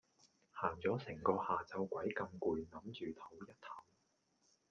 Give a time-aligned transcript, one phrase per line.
[0.55, 3.67] 行咗成個下晝鬼咁攰諗住抖一抖